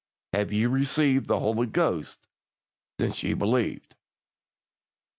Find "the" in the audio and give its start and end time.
1.27-1.37